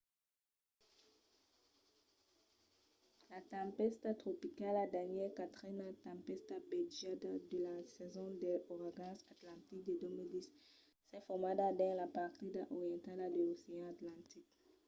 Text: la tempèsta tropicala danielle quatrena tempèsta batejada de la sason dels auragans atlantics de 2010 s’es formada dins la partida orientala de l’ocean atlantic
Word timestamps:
la 3.29 3.39
tempèsta 3.55 4.09
tropicala 4.23 4.83
danielle 4.95 5.35
quatrena 5.37 5.87
tempèsta 6.07 6.55
batejada 6.69 7.31
de 7.51 7.57
la 7.67 7.75
sason 7.93 8.29
dels 8.41 8.65
auragans 8.73 9.19
atlantics 9.33 9.85
de 9.87 9.93
2010 10.01 10.47
s’es 11.07 11.25
formada 11.27 11.65
dins 11.79 11.95
la 12.01 12.07
partida 12.19 12.61
orientala 12.75 13.25
de 13.33 13.41
l’ocean 13.45 13.81
atlantic 13.93 14.45